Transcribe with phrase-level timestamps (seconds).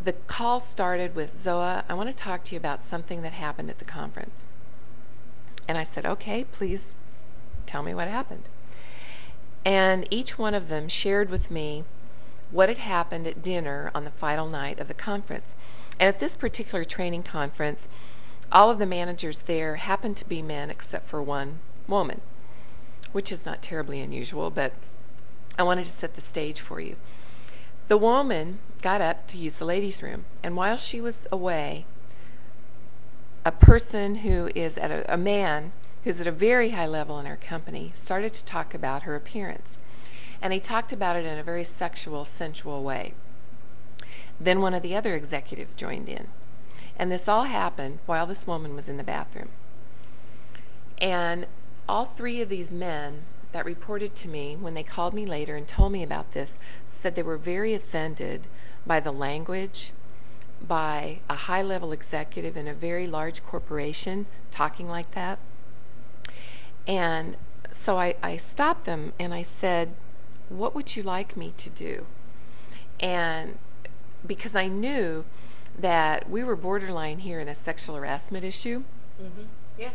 [0.00, 3.68] the call started with Zoa, I want to talk to you about something that happened
[3.68, 4.44] at the conference.
[5.66, 6.92] And I said, okay, please
[7.66, 8.48] tell me what happened.
[9.64, 11.84] And each one of them shared with me
[12.50, 15.54] what had happened at dinner on the final night of the conference.
[15.98, 17.86] And at this particular training conference,
[18.50, 22.20] all of the managers there happened to be men except for one woman,
[23.12, 24.72] which is not terribly unusual, but
[25.58, 26.96] I wanted to set the stage for you.
[27.88, 31.84] The woman got up to use the ladies' room, and while she was away,
[33.44, 35.72] a person who is at a, a man
[36.04, 39.76] who's at a very high level in our company started to talk about her appearance
[40.42, 43.14] and he talked about it in a very sexual, sensual way.
[44.40, 46.28] Then one of the other executives joined in.
[46.96, 49.50] And this all happened while this woman was in the bathroom.
[50.98, 51.46] And
[51.88, 53.22] all three of these men
[53.52, 57.14] that reported to me when they called me later and told me about this said
[57.14, 58.46] they were very offended
[58.86, 59.92] by the language,
[60.66, 65.38] by a high level executive in a very large corporation talking like that.
[66.86, 67.36] And
[67.70, 69.94] so I, I stopped them and I said,
[70.48, 72.06] what would you like me to do?
[72.98, 73.58] And
[74.26, 75.24] because I knew
[75.78, 78.82] that we were borderline here in a sexual harassment issue.
[79.20, 79.42] Mm-hmm.
[79.78, 79.90] Yeah.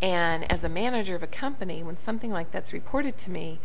[0.00, 3.60] And as a manager of a company, when something like that's reported to me,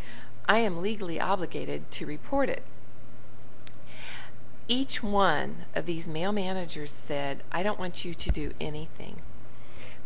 [0.47, 2.63] I am legally obligated to report it.
[4.67, 9.21] Each one of these male managers said, I don't want you to do anything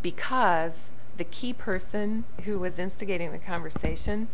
[0.02, 0.86] because
[1.22, 4.28] the key person who was instigating the conversation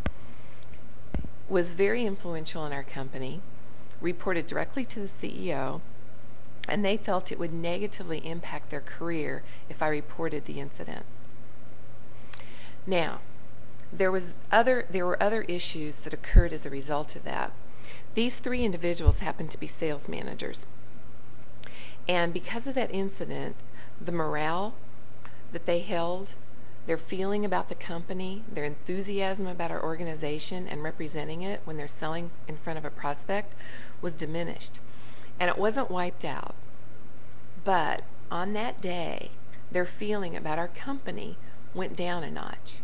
[1.49, 3.41] was very influential in our company,
[3.99, 5.81] reported directly to the CEO,
[6.65, 11.03] and they felt it would negatively impact their career if I reported the incident.
[12.85, 13.19] Now,
[13.91, 17.51] there was other there were other issues that occurred as a result of that.
[18.13, 20.65] These three individuals happened to be sales managers.
[22.07, 23.57] And because of that incident,
[23.99, 24.73] the morale
[25.51, 26.35] that they held
[26.87, 31.85] their feeling about the company, their enthusiasm about our organization and representing it when they're
[31.85, 33.53] selling in front of a prospect
[34.01, 34.79] was diminished.
[35.37, 36.55] And it wasn't wiped out.
[37.65, 39.31] But on that day,
[39.69, 41.37] their feeling about our company
[41.73, 42.79] went down a notch.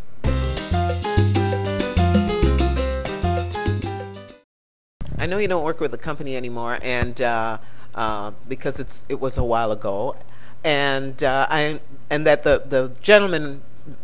[5.18, 7.60] I know you don't work with the company anymore, and uh,
[7.96, 10.18] uh, because it's it was a while ago,
[10.66, 13.62] and uh, I and that the the gentleman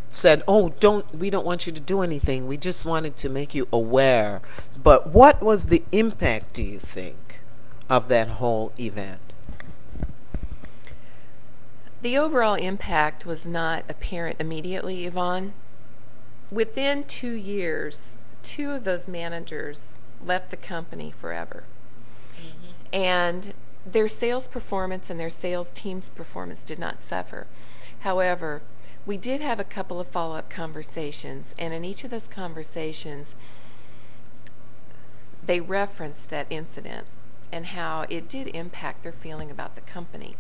[0.09, 2.47] said, "Oh, don't we don't want you to do anything.
[2.47, 4.41] We just wanted to make you aware."
[4.81, 7.39] But what was the impact, do you think,
[7.89, 9.21] of that whole event?
[12.01, 15.53] The overall impact was not apparent immediately, Yvonne.
[16.49, 19.93] Within 2 years, two of those managers
[20.25, 21.63] left the company forever.
[22.37, 22.71] Mm-hmm.
[22.93, 23.53] And
[23.85, 27.47] their sales performance and their sales team's performance did not suffer.
[27.99, 28.61] However,
[29.05, 33.35] we did have a couple of follow up conversations, and in each of those conversations,
[35.45, 37.07] they referenced that incident
[37.51, 40.35] and how it did impact their feeling about the company.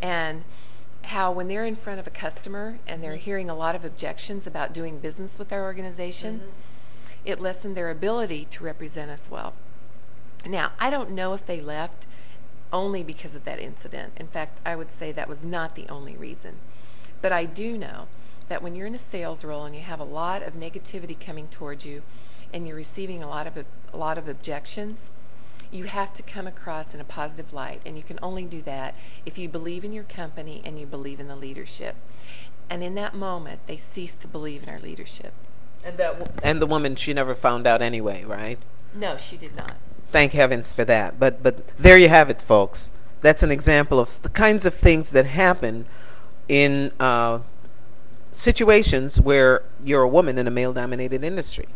[0.00, 0.08] Yeah.
[0.08, 0.44] And
[1.06, 3.20] how, when they're in front of a customer and they're mm-hmm.
[3.20, 6.50] hearing a lot of objections about doing business with our organization, mm-hmm.
[7.24, 9.54] it lessened their ability to represent us well.
[10.44, 12.06] Now, I don't know if they left
[12.72, 14.12] only because of that incident.
[14.16, 16.56] In fact, I would say that was not the only reason.
[17.26, 18.06] But I do know
[18.48, 21.48] that when you're in a sales role and you have a lot of negativity coming
[21.48, 22.02] towards you
[22.52, 23.56] and you're receiving a lot of
[23.92, 25.10] a lot of objections,
[25.72, 28.94] you have to come across in a positive light and you can only do that
[29.24, 31.96] if you believe in your company and you believe in the leadership.
[32.70, 35.32] And in that moment, they cease to believe in our leadership.
[35.84, 38.60] And that w- and the woman she never found out anyway, right?
[38.94, 39.74] No, she did not.
[40.12, 41.18] Thank heavens for that.
[41.18, 42.92] But but there you have it, folks.
[43.20, 45.86] That's an example of the kinds of things that happen
[46.48, 47.40] in uh,
[48.32, 51.66] situations where you're a woman in a male-dominated industry.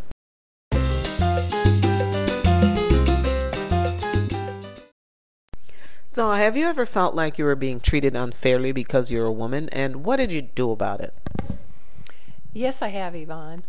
[6.12, 9.68] So, have you ever felt like you were being treated unfairly because you're a woman,
[9.70, 11.14] and what did you do about it?
[12.52, 13.62] Yes, I have, Yvonne.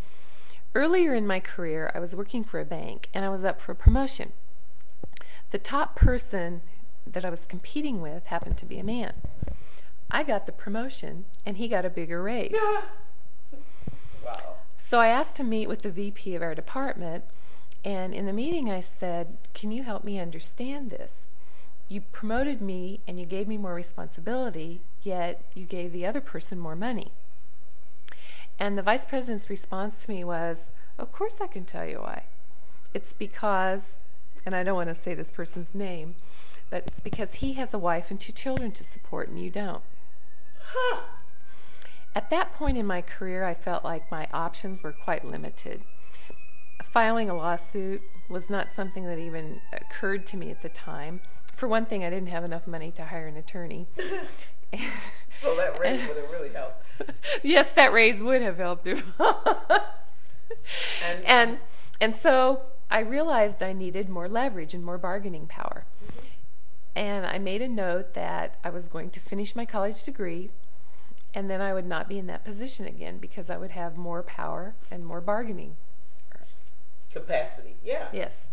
[0.74, 3.74] Earlier in my career, I was working for a bank and I was up for
[3.74, 4.32] a promotion.
[5.52, 6.62] The top person
[7.06, 9.14] that I was competing with happened to be a man.
[10.12, 12.56] I got the promotion and he got a bigger raise.
[14.24, 14.56] Wow.
[14.76, 17.24] So I asked to meet with the VP of our department,
[17.86, 21.26] and in the meeting I said, Can you help me understand this?
[21.88, 26.60] You promoted me and you gave me more responsibility, yet you gave the other person
[26.60, 27.12] more money.
[28.60, 32.24] And the vice president's response to me was, Of course I can tell you why.
[32.94, 33.96] It's because,
[34.46, 36.16] and I don't want to say this person's name,
[36.70, 39.84] but it's because he has a wife and two children to support and you don't.
[40.74, 41.02] Huh.
[42.14, 45.84] At that point in my career, I felt like my options were quite limited.
[46.92, 51.22] Filing a lawsuit was not something that even occurred to me at the time.
[51.56, 53.88] For one thing, I didn't have enough money to hire an attorney.
[55.42, 56.84] so that raise would have really helped.
[57.44, 58.88] yes, that raise would have helped.
[61.04, 61.58] And- and
[62.02, 65.86] and so I realized I needed more leverage and more bargaining power.
[66.04, 66.26] Mm-hmm.
[66.94, 70.52] And I made a note that I was going to finish my college degree
[71.34, 74.22] and then I would not be in that position again because I would have more
[74.24, 75.76] power and more bargaining.
[77.12, 78.08] Capacity, yeah.
[78.14, 78.50] Yes.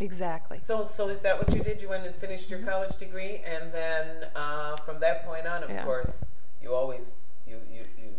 [0.00, 0.58] Exactly.
[0.60, 1.80] So, so is that what you did?
[1.80, 5.70] You went and finished your college degree, and then uh, from that point on, of
[5.70, 5.84] Yeah.
[5.84, 6.26] course,
[6.62, 8.12] you always you you you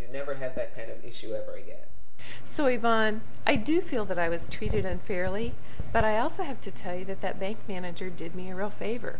[0.00, 1.86] you never had that kind of issue ever again.
[2.44, 5.54] So, Yvonne, I do feel that I was treated unfairly,
[5.92, 8.70] but I also have to tell you that that bank manager did me a real
[8.70, 9.18] favor.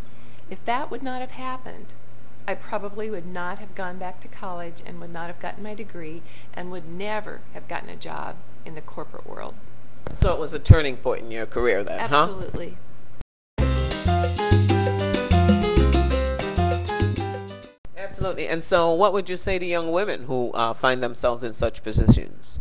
[0.48, 1.94] If that would not have happened,
[2.46, 5.72] I probably would not have gone back to college and would not have gotten my
[5.72, 6.20] degree
[6.52, 8.36] and would never have gotten a job
[8.66, 9.54] in the corporate world.
[10.12, 12.24] So it was a turning point in your career, then, huh?
[12.24, 12.76] Absolutely.
[17.96, 18.46] Absolutely.
[18.46, 21.82] And so, what would you say to young women who uh, find themselves in such
[21.82, 22.60] positions?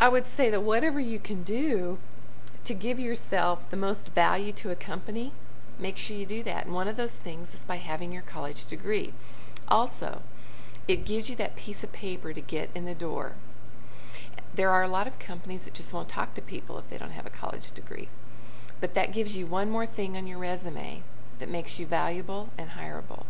[0.00, 1.98] I would say that whatever you can do
[2.64, 5.32] to give yourself the most value to a company,
[5.80, 6.66] make sure you do that.
[6.66, 9.12] And one of those things is by having your college degree.
[9.68, 10.22] Also,
[10.88, 13.34] it gives you that piece of paper to get in the door.
[14.54, 17.12] There are a lot of companies that just won't talk to people if they don't
[17.12, 18.08] have a college degree.
[18.80, 21.02] But that gives you one more thing on your resume
[21.38, 23.24] that makes you valuable and hireable.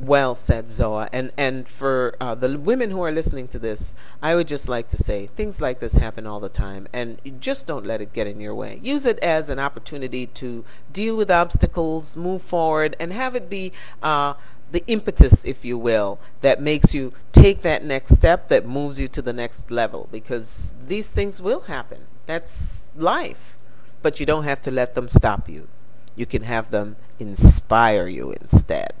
[0.00, 1.08] Well said, Zoa.
[1.12, 4.88] And and for uh, the women who are listening to this, I would just like
[4.88, 8.26] to say things like this happen all the time, and just don't let it get
[8.26, 8.78] in your way.
[8.82, 13.72] Use it as an opportunity to deal with obstacles, move forward, and have it be
[14.02, 14.34] uh,
[14.70, 19.08] the impetus, if you will, that makes you take that next step that moves you
[19.08, 20.08] to the next level.
[20.10, 22.06] Because these things will happen.
[22.26, 23.58] That's life,
[24.00, 25.68] but you don't have to let them stop you.
[26.16, 28.94] You can have them inspire you instead.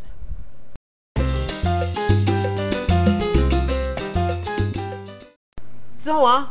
[6.02, 6.48] Zoa,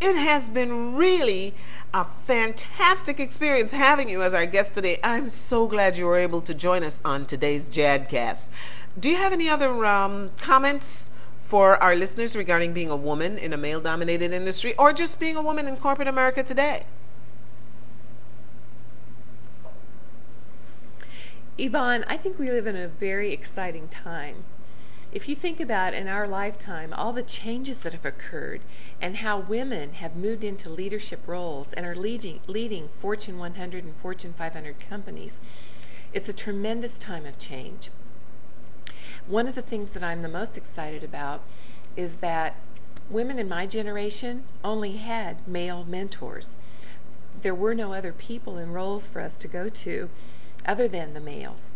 [0.00, 1.54] it has been really
[1.92, 4.98] a fantastic experience having you as our guest today.
[5.04, 8.48] I'm so glad you were able to join us on today's Jadcast.
[8.98, 13.52] Do you have any other um, comments for our listeners regarding being a woman in
[13.52, 16.86] a male dominated industry or just being a woman in corporate America today?
[21.58, 24.44] Yvonne, I think we live in a very exciting time.
[25.10, 28.60] If you think about in our lifetime all the changes that have occurred
[29.00, 33.96] and how women have moved into leadership roles and are leading, leading Fortune 100 and
[33.96, 35.38] Fortune 500 companies,
[36.12, 37.88] it's a tremendous time of change.
[39.26, 41.42] One of the things that I'm the most excited about
[41.96, 42.56] is that
[43.08, 46.54] women in my generation only had male mentors.
[47.40, 50.10] There were no other people in roles for us to go to
[50.66, 51.70] other than the males.